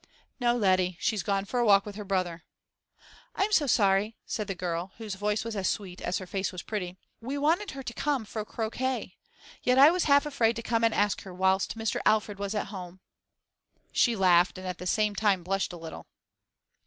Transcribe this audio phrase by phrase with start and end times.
[0.39, 2.43] 'No, Letty; she's gone for a walk with her brother.'
[3.35, 6.63] 'I'm so sorry!' said the girl, whose voice was as sweet as her face was
[6.63, 6.97] pretty.
[7.21, 9.13] 'We wanted her to come for croquet.
[9.61, 11.99] Yet I was half afraid to come and ask her whilst Mr.
[12.03, 12.99] Alfred was at home.'
[13.91, 16.07] She laughed, and at the same time blushed a little.